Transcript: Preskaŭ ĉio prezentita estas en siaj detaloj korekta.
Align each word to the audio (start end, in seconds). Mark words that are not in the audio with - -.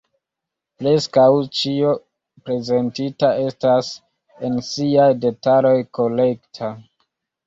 Preskaŭ 0.83 1.25
ĉio 1.57 1.91
prezentita 2.47 3.29
estas 3.41 3.89
en 4.47 4.57
siaj 4.71 5.05
detaloj 5.27 5.75
korekta. 5.99 6.71